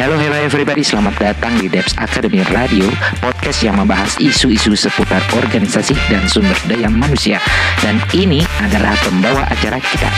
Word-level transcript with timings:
Hello, 0.00 0.16
hello 0.16 0.32
everybody, 0.40 0.80
selamat 0.80 1.12
datang 1.20 1.60
di 1.60 1.68
Debs 1.68 1.92
Academy 2.00 2.40
Radio, 2.56 2.88
podcast 3.20 3.60
yang 3.60 3.76
membahas 3.76 4.16
isu-isu 4.16 4.72
seputar 4.72 5.20
organisasi 5.36 5.92
dan 6.08 6.24
sumber 6.24 6.56
daya 6.64 6.88
manusia. 6.88 7.36
Dan 7.84 8.00
ini 8.16 8.40
adalah 8.64 8.96
pembawa 9.04 9.44
acara 9.52 9.76
kita. 9.76 10.08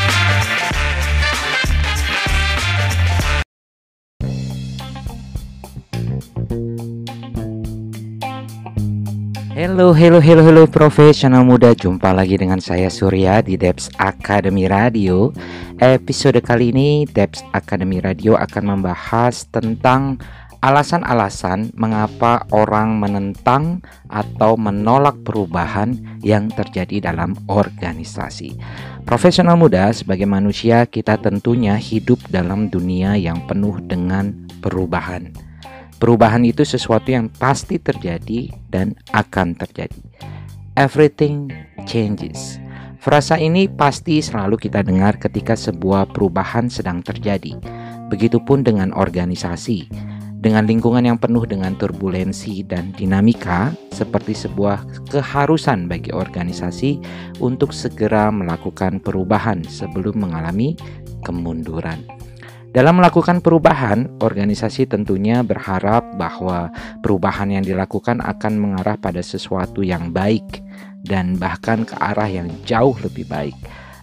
Halo, 9.62 9.94
halo, 9.94 10.18
halo, 10.18 10.42
halo 10.42 10.62
profesional 10.66 11.46
muda 11.46 11.70
Jumpa 11.70 12.11
lagi 12.11 12.34
dengan 12.34 12.58
saya 12.58 12.90
Surya 12.90 13.46
di 13.46 13.54
Debs 13.54 13.94
Academy 13.94 14.66
Radio 14.66 15.30
Episode 15.79 16.42
kali 16.42 16.74
ini 16.74 17.06
Debs 17.06 17.46
Academy 17.54 18.02
Radio 18.02 18.34
akan 18.34 18.75
membahas 18.75 19.46
tentang 19.54 20.18
alasan-alasan 20.67 21.79
mengapa 21.79 22.43
orang 22.50 22.98
menentang 22.98 23.86
atau 24.11 24.58
menolak 24.58 25.22
perubahan 25.22 25.94
yang 26.26 26.50
terjadi 26.50 27.14
dalam 27.14 27.39
organisasi. 27.46 28.58
Profesional 29.06 29.54
muda, 29.54 29.94
sebagai 29.94 30.26
manusia, 30.26 30.90
kita 30.90 31.22
tentunya 31.22 31.79
hidup 31.79 32.19
dalam 32.34 32.67
dunia 32.67 33.14
yang 33.14 33.39
penuh 33.47 33.78
dengan 33.78 34.34
perubahan. 34.58 35.52
Perubahan 36.02 36.42
itu 36.42 36.66
sesuatu 36.66 37.14
yang 37.14 37.30
pasti 37.30 37.78
terjadi 37.78 38.50
dan 38.74 38.98
akan 39.14 39.55
terjadi. 39.55 40.02
Everything 40.75 41.47
changes. 41.86 42.58
Frasa 42.98 43.38
ini 43.38 43.70
pasti 43.70 44.19
selalu 44.19 44.58
kita 44.58 44.83
dengar 44.83 45.14
ketika 45.22 45.55
sebuah 45.55 46.11
perubahan 46.11 46.66
sedang 46.66 47.06
terjadi. 47.06 47.55
Begitupun 48.11 48.66
dengan 48.66 48.91
organisasi. 48.91 49.86
Dengan 50.42 50.67
lingkungan 50.67 51.06
yang 51.06 51.22
penuh 51.22 51.47
dengan 51.47 51.78
turbulensi 51.78 52.66
dan 52.66 52.91
dinamika, 52.98 53.70
seperti 53.94 54.34
sebuah 54.34 55.06
keharusan 55.06 55.87
bagi 55.87 56.11
organisasi 56.11 56.98
untuk 57.39 57.70
segera 57.70 58.27
melakukan 58.34 58.98
perubahan 58.98 59.62
sebelum 59.62 60.19
mengalami 60.19 60.75
kemunduran. 61.22 62.22
Dalam 62.73 63.05
melakukan 63.05 63.45
perubahan, 63.45 64.09
organisasi 64.25 64.89
tentunya 64.89 65.45
berharap 65.45 66.17
bahwa 66.17 66.73
perubahan 67.05 67.53
yang 67.53 67.61
dilakukan 67.61 68.25
akan 68.25 68.56
mengarah 68.56 68.97
pada 68.97 69.20
sesuatu 69.20 69.84
yang 69.84 70.09
baik 70.09 70.65
dan 71.05 71.37
bahkan 71.37 71.84
ke 71.84 71.93
arah 72.00 72.33
yang 72.33 72.48
jauh 72.65 72.97
lebih 73.05 73.28
baik. 73.28 73.53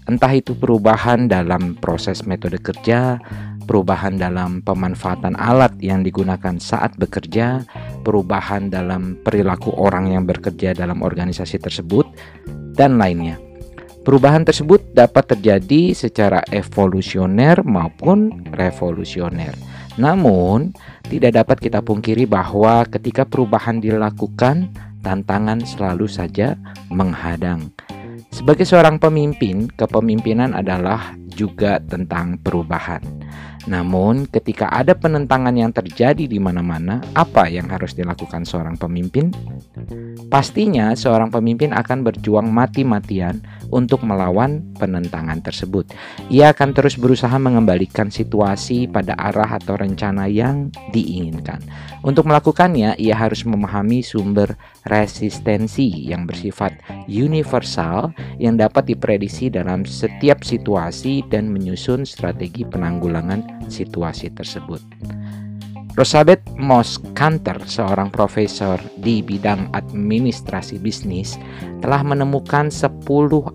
Entah 0.05 0.29
itu 0.37 0.53
perubahan 0.53 1.25
dalam 1.25 1.81
proses 1.81 2.21
metode 2.29 2.61
kerja, 2.61 3.17
perubahan 3.65 4.21
dalam 4.21 4.61
pemanfaatan 4.61 5.33
alat 5.33 5.73
yang 5.81 6.05
digunakan 6.05 6.53
saat 6.61 6.93
bekerja, 7.01 7.65
perubahan 8.05 8.69
dalam 8.69 9.17
perilaku 9.25 9.73
orang 9.81 10.13
yang 10.13 10.29
bekerja 10.29 10.77
dalam 10.77 11.01
organisasi 11.01 11.57
tersebut, 11.57 12.05
dan 12.77 13.01
lainnya. 13.01 13.48
Perubahan 14.09 14.41
tersebut 14.41 14.89
dapat 14.97 15.37
terjadi 15.37 15.93
secara 15.93 16.41
evolusioner 16.49 17.61
maupun 17.61 18.41
revolusioner. 18.57 19.53
Namun, 20.01 20.73
tidak 21.05 21.37
dapat 21.37 21.69
kita 21.69 21.85
pungkiri 21.85 22.25
bahwa 22.25 22.89
ketika 22.89 23.21
perubahan 23.21 23.77
dilakukan, 23.77 24.73
tantangan 25.05 25.61
selalu 25.61 26.09
saja 26.09 26.57
menghadang. 26.89 27.69
Sebagai 28.33 28.65
seorang 28.65 28.97
pemimpin, 28.97 29.69
kepemimpinan 29.77 30.57
adalah 30.57 31.13
juga 31.29 31.77
tentang 31.77 32.41
perubahan. 32.41 33.05
Namun, 33.67 34.29
ketika 34.29 34.71
ada 34.71 34.95
penentangan 34.95 35.51
yang 35.51 35.75
terjadi 35.75 36.29
di 36.29 36.39
mana-mana, 36.39 37.03
apa 37.17 37.51
yang 37.51 37.67
harus 37.67 37.91
dilakukan 37.97 38.47
seorang 38.47 38.79
pemimpin? 38.79 39.33
Pastinya, 40.31 40.95
seorang 40.95 41.33
pemimpin 41.33 41.75
akan 41.75 42.05
berjuang 42.07 42.47
mati-matian 42.47 43.43
untuk 43.73 44.05
melawan 44.05 44.63
penentangan 44.77 45.43
tersebut. 45.43 45.91
Ia 46.31 46.55
akan 46.55 46.69
terus 46.71 46.95
berusaha 46.95 47.33
mengembalikan 47.35 48.07
situasi 48.07 48.87
pada 48.87 49.17
arah 49.17 49.59
atau 49.59 49.75
rencana 49.75 50.29
yang 50.29 50.71
diinginkan. 50.95 51.59
Untuk 51.99 52.31
melakukannya, 52.31 52.95
ia 52.95 53.11
harus 53.11 53.43
memahami 53.43 53.99
sumber 53.99 54.55
resistensi 54.87 56.07
yang 56.07 56.23
bersifat 56.23 56.79
universal 57.11 58.15
yang 58.39 58.55
dapat 58.55 58.87
diprediksi 58.87 59.51
dalam 59.51 59.83
setiap 59.83 60.47
situasi 60.47 61.27
dan 61.27 61.51
menyusun 61.51 62.07
strategi 62.07 62.63
penanggulangan 62.63 63.67
situasi 63.67 64.31
tersebut. 64.31 64.79
Rosabeth 65.99 66.55
Moss 66.55 66.95
Kanter, 67.11 67.59
seorang 67.67 68.07
profesor 68.07 68.79
di 69.03 69.19
bidang 69.19 69.67
administrasi 69.75 70.79
bisnis, 70.79 71.35
telah 71.83 72.07
menemukan 72.07 72.71
10 72.71 73.03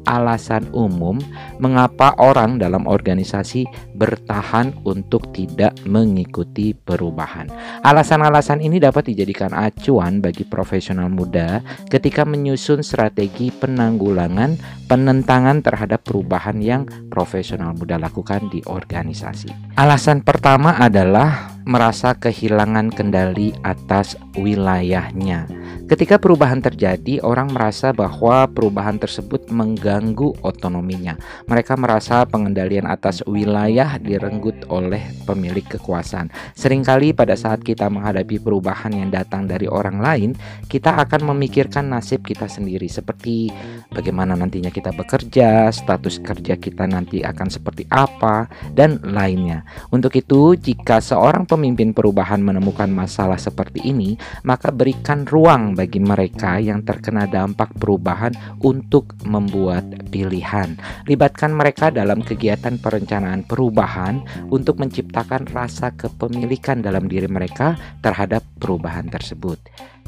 alasan 0.05 0.69
umum 0.77 1.17
mengapa 1.57 2.13
orang 2.21 2.61
dalam 2.61 2.85
organisasi 2.85 3.65
bertahan 3.97 4.77
untuk 4.85 5.33
tidak 5.33 5.73
mengikuti 5.89 6.77
perubahan. 6.77 7.49
Alasan-alasan 7.81 8.61
ini 8.61 8.77
dapat 8.77 9.09
dijadikan 9.09 9.57
acuan 9.57 10.21
bagi 10.21 10.45
profesional 10.45 11.09
muda 11.09 11.65
ketika 11.89 12.29
menyusun 12.29 12.85
strategi 12.85 13.49
penanggulangan 13.57 14.85
penentangan 14.85 15.65
terhadap 15.65 16.05
perubahan 16.05 16.61
yang 16.61 16.85
profesional 17.09 17.73
muda 17.73 17.97
lakukan 17.97 18.53
di 18.53 18.61
organisasi. 18.69 19.81
Alasan 19.81 20.21
pertama 20.21 20.77
adalah 20.77 21.54
merasa 21.65 22.13
kehilangan 22.13 22.93
kendali 22.93 23.57
atas 23.65 24.17
wilayahnya. 24.37 25.49
Ketika 25.85 26.17
perubahan 26.17 26.65
terjadi, 26.65 27.21
orang 27.21 27.53
merasa 27.53 27.93
bahwa 27.93 28.49
perubahan 28.49 28.97
tersebut 28.97 29.53
mengganggu 29.53 30.33
otonominya. 30.41 31.21
Mereka 31.45 31.77
merasa 31.77 32.25
pengendalian 32.25 32.89
atas 32.89 33.21
wilayah 33.29 34.01
direnggut 34.01 34.65
oleh 34.73 35.05
pemilik 35.29 35.65
kekuasaan. 35.65 36.33
Seringkali 36.57 37.13
pada 37.13 37.37
saat 37.37 37.61
kita 37.61 37.93
menghadapi 37.93 38.41
perubahan 38.41 38.97
yang 38.97 39.13
datang 39.13 39.45
dari 39.45 39.69
orang 39.69 40.01
lain, 40.01 40.31
kita 40.73 40.97
akan 41.05 41.37
memikirkan 41.37 41.93
nasib 41.93 42.25
kita 42.25 42.49
sendiri 42.49 42.89
seperti 42.89 43.53
bagaimana 43.93 44.33
nantinya 44.33 44.73
kita 44.73 44.89
bekerja, 44.97 45.69
status 45.69 46.17
kerja 46.25 46.57
kita 46.57 46.89
nanti 46.89 47.21
akan 47.21 47.53
seperti 47.53 47.85
apa 47.93 48.49
dan 48.73 49.05
lainnya. 49.05 49.69
Untuk 49.93 50.17
itu, 50.17 50.57
jika 50.57 51.05
seorang 51.05 51.45
pemimpin 51.55 51.95
perubahan 51.95 52.43
menemukan 52.43 52.91
masalah 52.91 53.39
seperti 53.39 53.87
ini, 53.87 54.19
maka 54.43 54.75
berikan 54.75 55.23
ruang 55.23 55.79
bagi 55.79 56.03
mereka 56.03 56.59
yang 56.59 56.83
terkena 56.83 57.31
dampak 57.31 57.71
perubahan 57.79 58.35
untuk 58.67 59.15
membuat 59.23 59.87
pilihan. 60.11 60.75
Libatkan 61.07 61.55
mereka 61.55 61.95
dalam 61.95 62.27
kegiatan 62.27 62.83
perencanaan 62.83 63.47
perubahan 63.47 64.27
untuk 64.51 64.83
menciptakan 64.83 65.47
rasa 65.55 65.95
kepemilikan 65.95 66.83
dalam 66.83 67.07
diri 67.07 67.31
mereka 67.31 67.79
terhadap 68.03 68.43
perubahan 68.59 69.07
tersebut. 69.07 69.63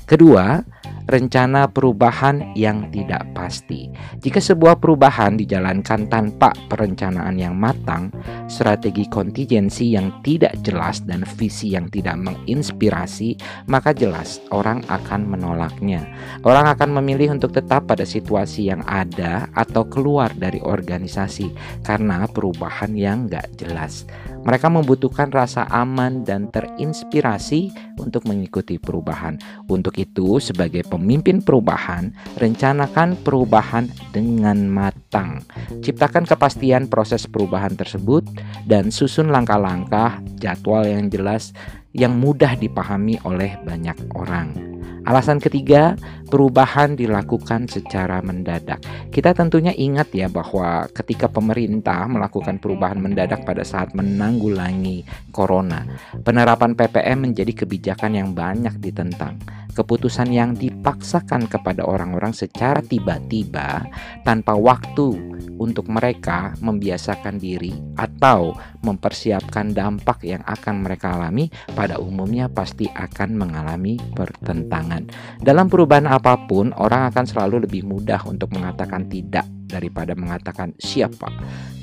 Kedua, 0.07 0.63
rencana 1.11 1.71
perubahan 1.71 2.55
yang 2.59 2.91
tidak 2.91 3.27
pasti. 3.35 3.91
Jika 4.23 4.43
sebuah 4.43 4.79
perubahan 4.79 5.39
dijalankan 5.39 6.07
tanpa 6.11 6.55
perencanaan 6.71 7.35
yang 7.39 7.55
matang, 7.55 8.11
strategi 8.47 9.07
kontingensi 9.11 9.99
yang 9.99 10.11
tidak 10.23 10.55
jelas 10.63 11.03
dan 11.07 11.27
visi 11.39 11.75
yang 11.75 11.91
tidak 11.91 12.19
menginspirasi, 12.23 13.39
maka 13.71 13.91
jelas 13.95 14.43
orang 14.51 14.83
akan 14.87 15.27
menolaknya. 15.27 16.07
Orang 16.43 16.71
akan 16.71 17.03
memilih 17.03 17.35
untuk 17.35 17.55
tetap 17.55 17.91
pada 17.91 18.07
situasi 18.07 18.71
yang 18.71 18.83
ada 18.87 19.51
atau 19.59 19.87
keluar 19.87 20.31
dari 20.35 20.59
organisasi 20.63 21.51
karena 21.87 22.31
perubahan 22.31 22.95
yang 22.95 23.27
gak 23.31 23.47
jelas. 23.59 24.07
Mereka 24.47 24.71
membutuhkan 24.71 25.35
rasa 25.35 25.67
aman 25.75 26.23
dan 26.23 26.47
terinspirasi 26.55 27.75
untuk 27.99 28.31
mengikuti 28.31 28.79
perubahan. 28.79 29.43
Untuk 29.67 29.99
itu, 29.99 30.39
sebagai 30.39 30.87
pemimpin 30.87 31.43
perubahan, 31.43 32.15
rencanakan 32.39 33.19
perubahan 33.27 33.91
dengan 34.15 34.71
matang. 34.71 35.43
Ciptakan 35.83 36.31
kepastian 36.31 36.87
proses 36.87 37.27
perubahan 37.27 37.75
tersebut 37.75 38.23
dan 38.71 38.95
susun 38.95 39.35
langkah-langkah 39.35 40.23
jadwal 40.39 40.87
yang 40.87 41.11
jelas 41.11 41.51
yang 41.97 42.21
mudah 42.21 42.55
dipahami 42.61 43.17
oleh 43.25 43.57
banyak 43.65 43.97
orang. 44.13 44.77
Alasan 45.07 45.39
ketiga, 45.39 45.95
perubahan 46.27 46.99
dilakukan 46.99 47.71
secara 47.71 48.19
mendadak. 48.27 48.83
Kita 49.15 49.39
tentunya 49.39 49.71
ingat 49.71 50.11
ya 50.11 50.27
bahwa 50.27 50.91
ketika 50.91 51.31
pemerintah 51.31 52.11
melakukan 52.11 52.59
perubahan 52.59 52.99
mendadak 52.99 53.47
pada 53.47 53.63
saat 53.63 53.95
menanggulangi 53.95 55.07
corona, 55.31 55.87
penerapan 56.27 56.75
PPM 56.75 57.31
menjadi 57.31 57.55
kebijakan 57.55 58.19
yang 58.19 58.35
banyak 58.35 58.75
ditentang. 58.83 59.39
Keputusan 59.77 60.33
yang 60.33 60.57
dipaksakan 60.57 61.53
kepada 61.53 61.85
orang-orang 61.85 62.33
secara 62.33 62.81
tiba-tiba 62.81 63.85
tanpa 64.25 64.57
waktu 64.57 65.37
untuk 65.61 65.93
mereka 65.93 66.57
membiasakan 66.65 67.37
diri 67.37 67.77
atau 68.01 68.57
mempersiapkan 68.81 69.77
dampak 69.77 70.25
yang 70.25 70.41
akan 70.49 70.81
mereka 70.81 71.21
alami 71.21 71.53
pada 71.77 72.01
umumnya 72.01 72.49
pasti 72.49 72.89
akan 72.89 73.37
mengalami 73.37 74.01
pertentangan. 74.17 75.13
Dalam 75.45 75.69
perubahan 75.69 76.09
apa 76.09 76.49
pun, 76.49 76.73
orang 76.77 77.13
akan 77.13 77.25
selalu 77.29 77.69
lebih 77.69 77.85
mudah 77.85 78.25
untuk 78.25 78.57
mengatakan 78.57 79.09
tidak 79.13 79.45
daripada 79.67 80.15
mengatakan 80.15 80.73
siapa. 80.79 81.29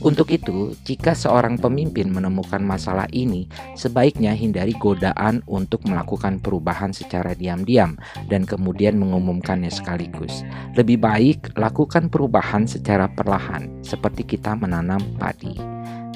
Untuk 0.04 0.36
itu, 0.36 0.76
jika 0.84 1.16
seorang 1.16 1.56
pemimpin 1.56 2.12
menemukan 2.12 2.60
masalah 2.60 3.08
ini, 3.16 3.48
sebaiknya 3.80 4.36
hindari 4.36 4.76
godaan 4.76 5.40
untuk 5.48 5.88
melakukan 5.88 6.44
perubahan 6.44 6.92
secara 6.92 7.32
diam-diam 7.32 7.96
dan 8.28 8.44
kemudian 8.44 9.00
mengumumkannya 9.00 9.72
sekaligus. 9.72 10.44
Lebih 10.76 11.00
baik 11.00 11.56
lakukan 11.56 12.12
perubahan 12.12 12.68
secara 12.68 13.08
perlahan, 13.08 13.80
seperti 13.80 14.28
kita 14.28 14.60
menanam 14.60 15.00
padi. 15.16 15.56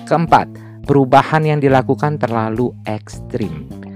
Keempat, 0.03 0.51
perubahan 0.83 1.47
yang 1.47 1.59
dilakukan 1.63 2.19
terlalu 2.19 2.75
ekstrim. 2.83 3.86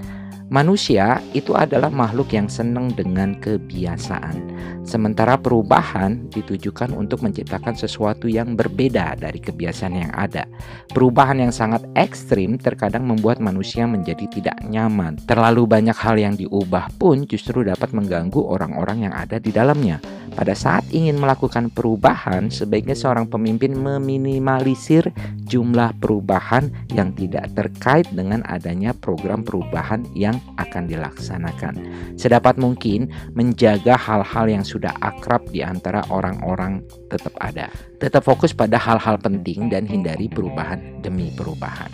Manusia 0.52 1.24
itu 1.32 1.56
adalah 1.56 1.88
makhluk 1.88 2.36
yang 2.36 2.44
senang 2.44 2.92
dengan 2.92 3.32
kebiasaan. 3.40 4.52
Sementara 4.84 5.40
perubahan 5.40 6.28
ditujukan 6.28 6.92
untuk 6.92 7.24
menciptakan 7.24 7.72
sesuatu 7.72 8.28
yang 8.28 8.52
berbeda 8.52 9.16
dari 9.16 9.40
kebiasaan 9.40 9.96
yang 9.96 10.12
ada. 10.12 10.44
Perubahan 10.92 11.40
yang 11.40 11.56
sangat 11.56 11.80
ekstrim 11.96 12.60
terkadang 12.60 13.08
membuat 13.08 13.40
manusia 13.40 13.88
menjadi 13.88 14.28
tidak 14.28 14.60
nyaman. 14.68 15.16
Terlalu 15.24 15.64
banyak 15.64 15.96
hal 15.96 16.20
yang 16.20 16.36
diubah 16.36 17.00
pun 17.00 17.24
justru 17.24 17.64
dapat 17.64 17.96
mengganggu 17.96 18.44
orang-orang 18.44 19.08
yang 19.08 19.14
ada 19.16 19.40
di 19.40 19.56
dalamnya. 19.56 20.04
Pada 20.32 20.56
saat 20.56 20.88
ingin 20.88 21.20
melakukan 21.20 21.68
perubahan, 21.68 22.48
sebaiknya 22.48 22.96
seorang 22.96 23.28
pemimpin 23.28 23.76
meminimalisir 23.76 25.12
jumlah 25.44 25.92
perubahan 26.00 26.72
yang 26.96 27.12
tidak 27.12 27.52
terkait 27.52 28.08
dengan 28.16 28.40
adanya 28.48 28.96
program 28.96 29.44
perubahan 29.44 30.08
yang 30.16 30.40
akan 30.56 30.88
dilaksanakan. 30.88 31.74
Sedapat 32.16 32.56
mungkin 32.56 33.12
menjaga 33.36 34.00
hal-hal 34.00 34.48
yang 34.48 34.64
sudah 34.64 34.96
akrab 35.04 35.44
di 35.52 35.60
antara 35.60 36.00
orang-orang 36.08 36.80
tetap 37.12 37.36
ada. 37.44 37.68
Tetap 38.00 38.24
fokus 38.24 38.56
pada 38.56 38.80
hal-hal 38.80 39.20
penting 39.20 39.68
dan 39.68 39.84
hindari 39.84 40.32
perubahan 40.32 41.04
demi 41.04 41.28
perubahan. 41.36 41.92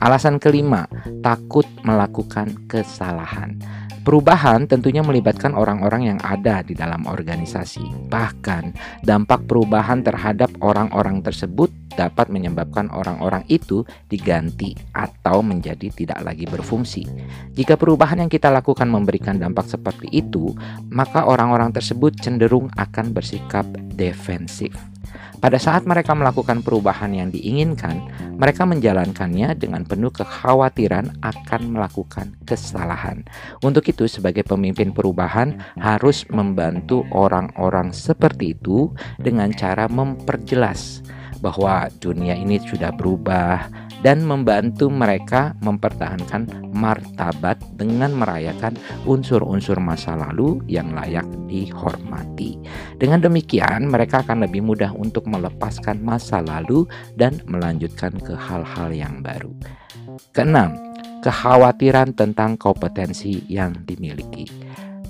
Alasan 0.00 0.40
kelima, 0.40 0.88
takut 1.20 1.68
melakukan 1.84 2.56
kesalahan. 2.64 3.60
Perubahan 4.00 4.64
tentunya 4.64 5.04
melibatkan 5.04 5.52
orang-orang 5.52 6.14
yang 6.14 6.20
ada 6.24 6.64
di 6.64 6.72
dalam 6.72 7.04
organisasi. 7.04 8.08
Bahkan, 8.08 8.72
dampak 9.04 9.44
perubahan 9.44 10.00
terhadap 10.00 10.48
orang-orang 10.64 11.20
tersebut 11.20 11.68
dapat 12.00 12.32
menyebabkan 12.32 12.88
orang-orang 12.88 13.44
itu 13.52 13.84
diganti 14.08 14.72
atau 14.96 15.44
menjadi 15.44 15.92
tidak 15.92 16.24
lagi 16.24 16.48
berfungsi. 16.48 17.04
Jika 17.52 17.76
perubahan 17.76 18.24
yang 18.24 18.32
kita 18.32 18.48
lakukan 18.48 18.88
memberikan 18.88 19.36
dampak 19.36 19.68
seperti 19.68 20.08
itu, 20.08 20.56
maka 20.88 21.28
orang-orang 21.28 21.68
tersebut 21.68 22.16
cenderung 22.24 22.72
akan 22.80 23.12
bersikap 23.12 23.68
defensif. 23.92 24.72
Pada 25.40 25.56
saat 25.56 25.88
mereka 25.88 26.12
melakukan 26.12 26.60
perubahan 26.60 27.16
yang 27.16 27.32
diinginkan, 27.32 28.04
mereka 28.36 28.68
menjalankannya 28.68 29.56
dengan 29.56 29.88
penuh 29.88 30.12
kekhawatiran 30.12 31.24
akan 31.24 31.62
melakukan 31.72 32.36
kesalahan. 32.44 33.24
Untuk 33.64 33.88
itu, 33.88 34.04
sebagai 34.04 34.44
pemimpin 34.44 34.92
perubahan, 34.92 35.56
harus 35.80 36.28
membantu 36.28 37.08
orang-orang 37.16 37.96
seperti 37.96 38.52
itu 38.52 38.92
dengan 39.16 39.48
cara 39.56 39.88
memperjelas 39.88 41.00
bahwa 41.40 41.88
dunia 41.98 42.36
ini 42.36 42.60
sudah 42.60 42.92
berubah 42.92 43.89
dan 44.00 44.24
membantu 44.24 44.88
mereka 44.88 45.52
mempertahankan 45.60 46.72
martabat 46.72 47.60
dengan 47.76 48.16
merayakan 48.16 48.76
unsur-unsur 49.04 49.76
masa 49.80 50.16
lalu 50.16 50.60
yang 50.64 50.96
layak 50.96 51.26
dihormati. 51.44 52.56
Dengan 52.96 53.20
demikian, 53.20 53.88
mereka 53.88 54.24
akan 54.24 54.48
lebih 54.48 54.64
mudah 54.64 54.92
untuk 54.96 55.28
melepaskan 55.28 56.00
masa 56.00 56.40
lalu 56.40 56.88
dan 57.20 57.40
melanjutkan 57.44 58.16
ke 58.16 58.32
hal-hal 58.32 58.88
yang 58.92 59.20
baru. 59.20 59.52
Keenam, 60.32 60.76
kekhawatiran 61.20 62.16
tentang 62.16 62.56
kompetensi 62.56 63.44
yang 63.46 63.76
dimiliki. 63.84 64.48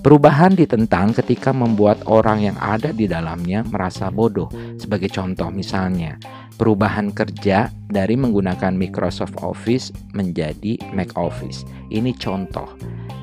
Perubahan 0.00 0.56
ditentang 0.56 1.12
ketika 1.12 1.52
membuat 1.52 2.08
orang 2.08 2.40
yang 2.40 2.56
ada 2.56 2.88
di 2.88 3.04
dalamnya 3.04 3.60
merasa 3.68 4.08
bodoh. 4.08 4.48
Sebagai 4.80 5.12
contoh 5.12 5.52
misalnya, 5.52 6.16
perubahan 6.60 7.08
kerja 7.16 7.72
dari 7.88 8.20
menggunakan 8.20 8.76
Microsoft 8.76 9.40
Office 9.40 9.88
menjadi 10.12 10.76
Mac 10.92 11.16
Office. 11.16 11.64
Ini 11.88 12.12
contoh. 12.20 12.68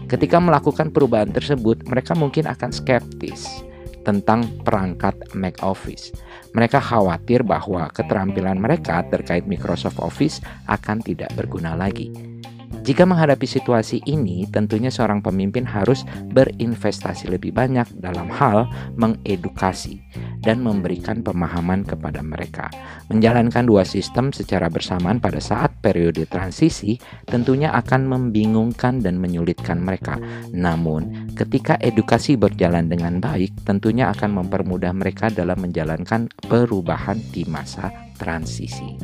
Ketika 0.10 0.42
melakukan 0.42 0.90
perubahan 0.90 1.30
tersebut, 1.30 1.86
mereka 1.86 2.18
mungkin 2.18 2.50
akan 2.50 2.74
skeptis 2.74 3.62
tentang 4.02 4.42
perangkat 4.66 5.14
Mac 5.38 5.62
Office. 5.62 6.10
Mereka 6.58 6.82
khawatir 6.82 7.46
bahwa 7.46 7.94
keterampilan 7.94 8.58
mereka 8.58 9.06
terkait 9.14 9.46
Microsoft 9.46 10.02
Office 10.02 10.42
akan 10.66 11.06
tidak 11.06 11.30
berguna 11.38 11.78
lagi. 11.78 12.10
Jika 12.88 13.04
menghadapi 13.04 13.44
situasi 13.44 14.00
ini, 14.08 14.48
tentunya 14.48 14.88
seorang 14.88 15.20
pemimpin 15.20 15.68
harus 15.68 16.08
berinvestasi 16.32 17.28
lebih 17.28 17.52
banyak 17.52 17.84
dalam 18.00 18.32
hal 18.32 18.72
mengedukasi 18.96 20.00
dan 20.40 20.64
memberikan 20.64 21.20
pemahaman 21.20 21.84
kepada 21.84 22.24
mereka. 22.24 22.72
Menjalankan 23.12 23.68
dua 23.68 23.84
sistem 23.84 24.32
secara 24.32 24.72
bersamaan 24.72 25.20
pada 25.20 25.44
saat 25.44 25.76
periode 25.84 26.32
transisi 26.32 26.96
tentunya 27.28 27.76
akan 27.76 28.08
membingungkan 28.08 29.04
dan 29.04 29.20
menyulitkan 29.20 29.84
mereka. 29.84 30.16
Namun, 30.56 31.36
ketika 31.36 31.76
edukasi 31.84 32.40
berjalan 32.40 32.88
dengan 32.88 33.20
baik, 33.20 33.68
tentunya 33.68 34.08
akan 34.16 34.40
mempermudah 34.40 34.96
mereka 34.96 35.28
dalam 35.28 35.60
menjalankan 35.60 36.32
perubahan 36.48 37.20
di 37.36 37.44
masa 37.52 38.07
transisi. 38.18 38.98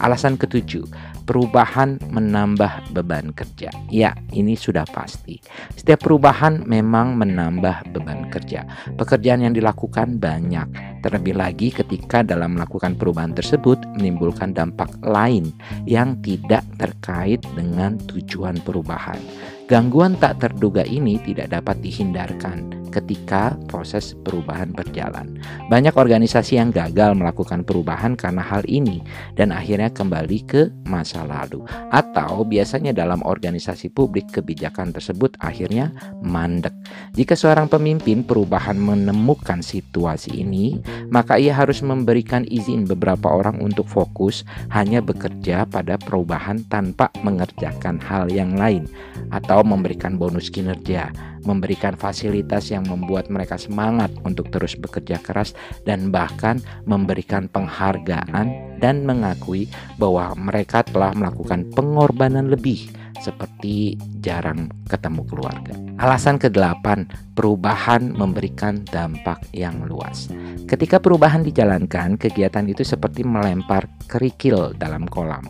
Alasan 0.00 0.40
ketujuh, 0.40 0.88
perubahan 1.28 2.00
menambah 2.08 2.96
beban 2.96 3.36
kerja. 3.36 3.68
Ya, 3.92 4.16
ini 4.32 4.56
sudah 4.56 4.88
pasti. 4.88 5.36
Setiap 5.76 6.08
perubahan 6.08 6.64
memang 6.64 7.20
menambah 7.20 7.92
beban 7.92 8.32
kerja. 8.32 8.64
Pekerjaan 8.96 9.44
yang 9.44 9.52
dilakukan 9.52 10.16
banyak, 10.16 10.64
terlebih 11.04 11.36
lagi 11.36 11.68
ketika 11.68 12.24
dalam 12.24 12.56
melakukan 12.56 12.96
perubahan 12.96 13.36
tersebut 13.36 13.76
menimbulkan 14.00 14.56
dampak 14.56 14.88
lain 15.04 15.52
yang 15.84 16.16
tidak 16.24 16.64
terkait 16.80 17.44
dengan 17.52 18.00
tujuan 18.08 18.56
perubahan. 18.64 19.20
Gangguan 19.68 20.16
tak 20.16 20.40
terduga 20.40 20.82
ini 20.88 21.20
tidak 21.22 21.52
dapat 21.52 21.76
dihindarkan 21.84 22.79
ketika 22.90 23.56
proses 23.70 24.12
perubahan 24.26 24.74
berjalan. 24.74 25.38
Banyak 25.70 25.94
organisasi 25.94 26.58
yang 26.58 26.74
gagal 26.74 27.14
melakukan 27.14 27.62
perubahan 27.62 28.18
karena 28.18 28.42
hal 28.42 28.66
ini 28.66 29.00
dan 29.38 29.54
akhirnya 29.54 29.88
kembali 29.88 30.38
ke 30.44 30.68
masa 30.84 31.22
lalu. 31.24 31.62
Atau 31.94 32.44
biasanya 32.44 32.90
dalam 32.90 33.22
organisasi 33.22 33.94
publik 33.94 34.28
kebijakan 34.34 34.90
tersebut 34.90 35.38
akhirnya 35.38 35.94
mandek. 36.20 36.74
Jika 37.14 37.38
seorang 37.38 37.70
pemimpin 37.70 38.26
perubahan 38.26 38.76
menemukan 38.76 39.62
situasi 39.62 40.42
ini, 40.42 40.82
maka 41.08 41.38
ia 41.38 41.54
harus 41.54 41.80
memberikan 41.80 42.42
izin 42.50 42.84
beberapa 42.84 43.30
orang 43.30 43.62
untuk 43.62 43.86
fokus 43.86 44.42
hanya 44.74 44.98
bekerja 44.98 45.64
pada 45.70 45.96
perubahan 45.96 46.66
tanpa 46.66 47.08
mengerjakan 47.22 48.02
hal 48.02 48.26
yang 48.28 48.58
lain 48.58 48.90
atau 49.30 49.62
memberikan 49.62 50.18
bonus 50.18 50.50
kinerja 50.50 51.12
memberikan 51.44 51.96
fasilitas 51.96 52.68
yang 52.72 52.84
membuat 52.86 53.28
mereka 53.32 53.56
semangat 53.56 54.12
untuk 54.24 54.48
terus 54.52 54.76
bekerja 54.76 55.20
keras 55.20 55.56
dan 55.84 56.12
bahkan 56.12 56.60
memberikan 56.84 57.48
penghargaan 57.48 58.78
dan 58.80 59.04
mengakui 59.04 59.68
bahwa 60.00 60.32
mereka 60.36 60.84
telah 60.84 61.12
melakukan 61.12 61.68
pengorbanan 61.72 62.48
lebih 62.48 62.90
seperti 63.20 64.00
jarang 64.24 64.72
ketemu 64.88 65.22
keluarga. 65.28 65.76
Alasan 66.00 66.40
kedelapan, 66.40 67.04
perubahan 67.36 68.16
memberikan 68.16 68.80
dampak 68.88 69.44
yang 69.52 69.84
luas. 69.84 70.32
Ketika 70.64 70.96
perubahan 70.96 71.44
dijalankan, 71.44 72.16
kegiatan 72.16 72.64
itu 72.64 72.80
seperti 72.80 73.20
melempar 73.20 73.84
kerikil 74.08 74.72
dalam 74.80 75.04
kolam 75.04 75.44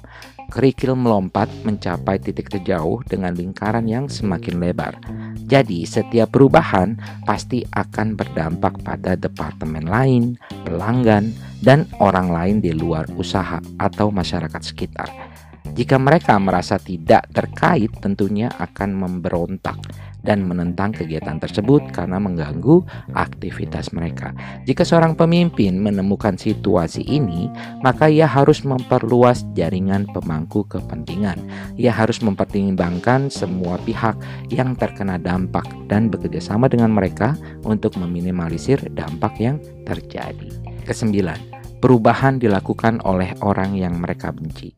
kerikil 0.50 0.98
melompat 0.98 1.46
mencapai 1.62 2.18
titik 2.18 2.50
terjauh 2.50 3.00
dengan 3.06 3.32
lingkaran 3.32 3.86
yang 3.86 4.10
semakin 4.10 4.58
lebar. 4.58 4.98
Jadi, 5.46 5.86
setiap 5.86 6.34
perubahan 6.34 6.98
pasti 7.22 7.62
akan 7.70 8.18
berdampak 8.18 8.82
pada 8.82 9.14
departemen 9.14 9.86
lain, 9.86 10.34
pelanggan, 10.66 11.30
dan 11.62 11.86
orang 12.02 12.28
lain 12.28 12.56
di 12.58 12.74
luar 12.74 13.06
usaha 13.14 13.62
atau 13.78 14.10
masyarakat 14.10 14.62
sekitar. 14.64 15.29
Jika 15.76 15.96
mereka 16.00 16.36
merasa 16.40 16.76
tidak 16.76 17.30
terkait, 17.30 17.92
tentunya 18.02 18.50
akan 18.58 18.90
memberontak 18.96 19.78
dan 20.20 20.44
menentang 20.44 20.92
kegiatan 20.92 21.40
tersebut 21.40 21.92
karena 21.92 22.20
mengganggu 22.20 22.84
aktivitas 23.16 23.92
mereka. 23.96 24.36
Jika 24.68 24.84
seorang 24.84 25.16
pemimpin 25.16 25.80
menemukan 25.80 26.36
situasi 26.36 27.04
ini, 27.08 27.48
maka 27.80 28.12
ia 28.12 28.28
harus 28.28 28.62
memperluas 28.64 29.44
jaringan 29.56 30.04
pemangku 30.12 30.68
kepentingan. 30.68 31.40
Ia 31.80 31.92
harus 31.92 32.20
mempertimbangkan 32.20 33.32
semua 33.32 33.80
pihak 33.80 34.16
yang 34.52 34.76
terkena 34.76 35.16
dampak 35.16 35.64
dan 35.88 36.12
bekerjasama 36.12 36.68
dengan 36.68 36.92
mereka 36.92 37.34
untuk 37.64 37.96
meminimalisir 37.96 38.80
dampak 38.92 39.40
yang 39.40 39.56
terjadi. 39.88 40.52
Kesembilan, 40.84 41.59
perubahan 41.80 42.36
dilakukan 42.36 43.00
oleh 43.08 43.34
orang 43.40 43.74
yang 43.74 43.96
mereka 43.96 44.30
benci. 44.30 44.76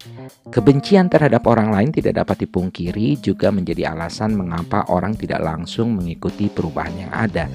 Kebencian 0.48 1.10
terhadap 1.10 1.44
orang 1.50 1.74
lain 1.74 1.90
tidak 1.90 2.22
dapat 2.22 2.46
dipungkiri 2.46 3.18
juga 3.18 3.50
menjadi 3.50 3.92
alasan 3.92 4.38
mengapa 4.38 4.86
orang 4.88 5.18
tidak 5.18 5.42
langsung 5.42 5.98
mengikuti 5.98 6.46
perubahan 6.46 6.94
yang 6.94 7.12
ada. 7.12 7.50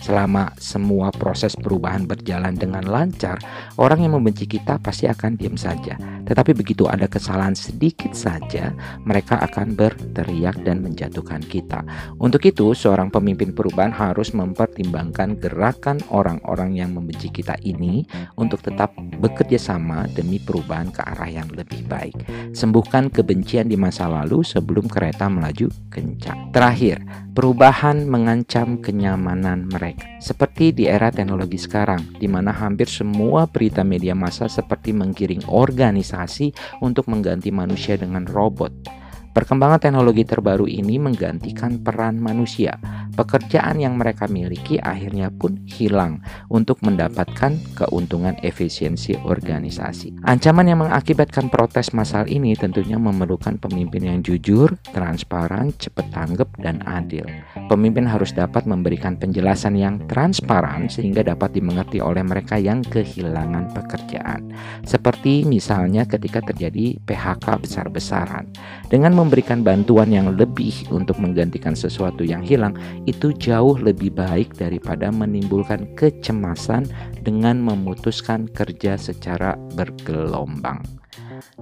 Selama 0.00 0.48
semua 0.56 1.12
proses 1.12 1.52
perubahan 1.52 2.08
berjalan 2.08 2.56
dengan 2.56 2.84
lancar, 2.88 3.36
orang 3.76 4.00
yang 4.04 4.16
membenci 4.16 4.48
kita 4.48 4.80
pasti 4.80 5.04
akan 5.04 5.36
diam 5.36 5.60
saja. 5.60 6.00
Tetapi 6.24 6.56
begitu 6.56 6.88
ada 6.88 7.04
kesalahan 7.04 7.52
sedikit 7.52 8.16
saja, 8.16 8.72
mereka 9.04 9.36
akan 9.44 9.76
berteriak 9.76 10.56
dan 10.64 10.80
menjatuhkan 10.80 11.44
kita. 11.44 11.84
Untuk 12.16 12.44
itu, 12.48 12.72
seorang 12.72 13.12
pemimpin 13.12 13.52
perubahan 13.52 13.92
harus 13.92 14.32
mempertimbangkan 14.32 15.36
gerakan 15.36 16.00
orang-orang 16.08 16.80
yang 16.80 16.96
membenci 16.96 17.28
kita 17.28 17.58
ini 17.60 18.08
untuk 18.40 18.64
tetap 18.64 18.96
bekerja 19.20 19.60
sama 19.60 20.08
demi 20.16 20.40
perubahan 20.40 20.88
ke 20.88 21.04
arah 21.04 21.28
yang 21.28 21.48
lebih 21.52 21.84
baik. 21.84 22.16
Sembuhkan 22.56 23.12
kebencian 23.12 23.68
di 23.68 23.76
masa 23.76 24.08
lalu 24.08 24.40
sebelum 24.40 24.88
kereta 24.88 25.28
melaju 25.28 25.68
kencang. 25.92 26.54
Terakhir, 26.54 27.02
perubahan 27.30 28.10
mengancam 28.10 28.82
kenyamanan 28.82 29.70
mereka 29.70 30.06
seperti 30.18 30.74
di 30.74 30.84
era 30.90 31.08
teknologi 31.14 31.56
sekarang, 31.56 32.18
di 32.18 32.26
mana 32.26 32.50
hampir 32.50 32.90
semua 32.90 33.46
berita 33.46 33.86
media 33.86 34.12
massa 34.12 34.50
seperti 34.50 34.90
menggiring 34.90 35.46
organisasi 35.46 36.52
untuk 36.82 37.06
mengganti 37.06 37.54
manusia 37.54 37.94
dengan 37.96 38.26
robot. 38.26 39.00
Perkembangan 39.30 39.78
teknologi 39.78 40.26
terbaru 40.26 40.66
ini 40.66 40.98
menggantikan 40.98 41.78
peran 41.78 42.18
manusia. 42.18 42.74
Pekerjaan 43.20 43.76
yang 43.76 44.00
mereka 44.00 44.24
miliki 44.32 44.80
akhirnya 44.80 45.28
pun 45.28 45.60
hilang 45.68 46.24
untuk 46.48 46.80
mendapatkan 46.80 47.52
keuntungan 47.76 48.32
efisiensi 48.40 49.12
organisasi. 49.12 50.24
Ancaman 50.24 50.64
yang 50.64 50.80
mengakibatkan 50.80 51.52
protes 51.52 51.92
massal 51.92 52.24
ini 52.24 52.56
tentunya 52.56 52.96
memerlukan 52.96 53.60
pemimpin 53.60 54.08
yang 54.08 54.24
jujur, 54.24 54.72
transparan, 54.96 55.68
cepat 55.76 56.08
tanggap, 56.16 56.48
dan 56.64 56.80
adil. 56.88 57.28
Pemimpin 57.68 58.08
harus 58.08 58.32
dapat 58.32 58.64
memberikan 58.64 59.20
penjelasan 59.20 59.76
yang 59.76 60.00
transparan 60.08 60.88
sehingga 60.88 61.20
dapat 61.20 61.52
dimengerti 61.52 62.00
oleh 62.00 62.24
mereka 62.24 62.56
yang 62.56 62.80
kehilangan 62.80 63.76
pekerjaan. 63.76 64.48
Seperti 64.88 65.44
misalnya 65.44 66.08
ketika 66.08 66.40
terjadi 66.40 66.96
PHK 67.04 67.68
besar-besaran. 67.68 68.48
Dengan 68.88 69.12
memberikan 69.12 69.60
bantuan 69.60 70.08
yang 70.08 70.32
lebih 70.32 70.88
untuk 70.88 71.20
menggantikan 71.20 71.76
sesuatu 71.76 72.24
yang 72.24 72.40
hilang 72.40 72.72
itu 73.10 73.34
jauh 73.34 73.74
lebih 73.74 74.14
baik 74.14 74.54
daripada 74.54 75.10
menimbulkan 75.10 75.98
kecemasan 75.98 76.86
dengan 77.26 77.58
memutuskan 77.58 78.46
kerja 78.54 78.94
secara 78.94 79.58
bergelombang. 79.74 81.00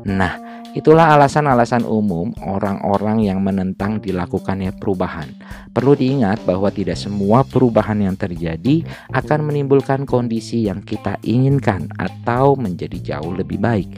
Nah, 0.07 0.39
itulah 0.75 1.15
alasan-alasan 1.15 1.87
umum 1.87 2.31
orang-orang 2.43 3.25
yang 3.27 3.43
menentang 3.43 3.99
dilakukannya 4.03 4.75
perubahan. 4.77 5.31
Perlu 5.71 5.95
diingat 5.95 6.43
bahwa 6.43 6.71
tidak 6.71 6.99
semua 6.99 7.43
perubahan 7.47 7.99
yang 8.03 8.15
terjadi 8.19 8.83
akan 9.15 9.51
menimbulkan 9.51 10.07
kondisi 10.07 10.67
yang 10.67 10.83
kita 10.83 11.19
inginkan 11.23 11.91
atau 11.99 12.55
menjadi 12.59 13.17
jauh 13.17 13.35
lebih 13.35 13.59
baik. 13.59 13.89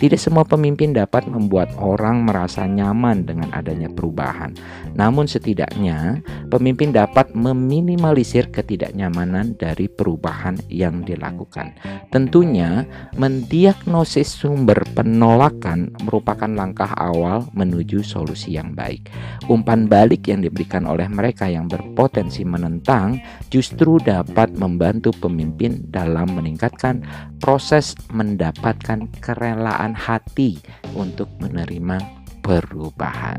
Tidak 0.00 0.16
semua 0.16 0.48
pemimpin 0.48 0.96
dapat 0.96 1.28
membuat 1.28 1.76
orang 1.76 2.24
merasa 2.24 2.64
nyaman 2.64 3.28
dengan 3.28 3.52
adanya 3.52 3.92
perubahan. 3.92 4.56
Namun 4.96 5.28
setidaknya 5.28 6.24
pemimpin 6.48 6.88
dapat 6.88 7.36
meminimalisir 7.36 8.48
ketidaknyamanan 8.48 9.60
dari 9.60 9.92
perubahan 9.92 10.56
yang 10.72 11.04
dilakukan. 11.04 11.76
Tentunya 12.08 12.88
mendiagnosis 13.20 14.40
sumber 14.40 14.88
penolakan 14.96 15.92
merupakan 16.00 16.48
langkah 16.48 16.96
awal 16.96 17.44
menuju 17.52 18.00
solusi 18.00 18.56
yang 18.56 18.72
baik. 18.72 19.12
Umpan 19.52 19.84
balik 19.84 20.32
yang 20.32 20.40
diberikan 20.40 20.88
oleh 20.88 21.12
mereka 21.12 21.44
yang 21.44 21.68
berpotensi 21.68 22.40
menentang 22.48 23.20
justru 23.52 24.00
dapat 24.00 24.56
membantu 24.56 25.12
pemimpin 25.12 25.84
dalam 25.92 26.32
meningkatkan 26.32 27.04
proses 27.36 27.92
mendapatkan 28.08 29.04
kerelaan 29.20 29.89
hati 29.94 30.58
untuk 30.94 31.28
menerima 31.38 32.20
perubahan. 32.40 33.38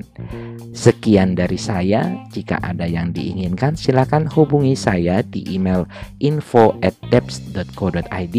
Sekian 0.71 1.35
dari 1.35 1.57
saya. 1.59 2.15
Jika 2.31 2.61
ada 2.61 2.87
yang 2.87 3.11
diinginkan, 3.11 3.75
silakan 3.75 4.29
hubungi 4.29 4.77
saya 4.77 5.25
di 5.25 5.43
email 5.51 5.83
info 6.21 6.77
at 6.85 6.95
depth.co.id. 7.11 8.37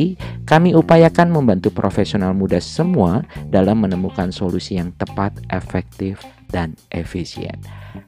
Kami 0.49 0.71
upayakan 0.73 1.29
membantu 1.29 1.69
profesional 1.75 2.33
muda 2.33 2.63
semua 2.63 3.27
dalam 3.51 3.85
menemukan 3.85 4.33
solusi 4.33 4.79
yang 4.79 4.95
tepat, 4.97 5.37
efektif, 5.53 6.23
dan 6.49 6.77
efisien. 6.93 7.57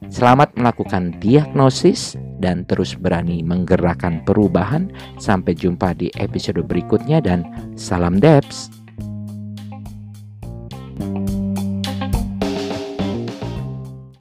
Selamat 0.09 0.53
melakukan 0.53 1.17
diagnosis 1.17 2.13
dan 2.37 2.65
terus 2.69 2.93
berani 2.93 3.41
menggerakkan 3.41 4.21
perubahan. 4.21 4.89
Sampai 5.17 5.57
jumpa 5.57 5.97
di 5.97 6.13
episode 6.17 6.61
berikutnya 6.65 7.21
dan 7.21 7.45
salam 7.73 8.21
Debs. 8.21 8.84